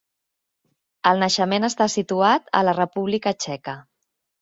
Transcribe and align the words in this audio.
El 1.11 1.21
naixement 1.25 1.69
està 1.69 1.89
situat 1.99 2.53
a 2.61 2.65
la 2.71 2.77
República 2.83 3.39
Txeca. 3.45 3.81